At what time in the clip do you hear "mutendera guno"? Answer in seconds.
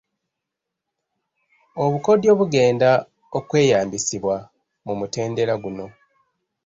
4.99-5.85